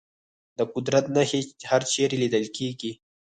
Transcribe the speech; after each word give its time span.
د 0.57 0.59
قدرت 0.73 1.05
نښې 1.15 1.39
هرچېرې 1.69 2.17
لیدل 2.23 2.45
کېږي. 2.57 2.91